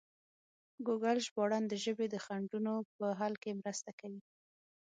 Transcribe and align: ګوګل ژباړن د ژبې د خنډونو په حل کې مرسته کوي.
ګوګل 0.85 1.17
ژباړن 1.25 1.63
د 1.67 1.73
ژبې 1.83 2.05
د 2.09 2.15
خنډونو 2.25 2.73
په 2.97 3.05
حل 3.19 3.33
کې 3.43 3.51
مرسته 3.61 3.91
کوي. 3.99 4.21